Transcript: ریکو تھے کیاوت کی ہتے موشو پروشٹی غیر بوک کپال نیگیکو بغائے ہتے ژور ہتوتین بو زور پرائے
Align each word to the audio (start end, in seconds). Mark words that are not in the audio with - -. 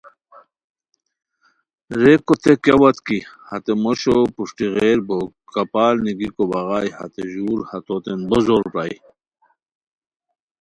ریکو 2.01 2.33
تھے 2.41 2.53
کیاوت 2.63 2.97
کی 3.05 3.19
ہتے 3.49 3.73
موشو 3.83 4.15
پروشٹی 4.33 4.67
غیر 4.75 4.97
بوک 5.07 5.29
کپال 5.53 5.95
نیگیکو 6.03 6.43
بغائے 6.51 6.89
ہتے 6.97 7.23
ژور 7.31 7.59
ہتوتین 7.69 8.19
بو 8.29 8.37
زور 8.45 8.63
پرائے 8.71 8.95